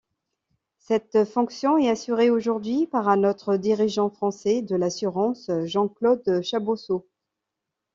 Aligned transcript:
Cette 0.79 1.25
fonction 1.25 1.77
est 1.77 1.87
assurée 1.87 2.31
aujourd'hui 2.31 2.87
par 2.87 3.07
un 3.07 3.23
autre 3.23 3.55
dirigeant 3.57 4.09
français 4.09 4.63
de 4.63 4.75
l'assurance, 4.75 5.51
Jean-Claude 5.65 6.41
Chaboseau. 6.41 7.07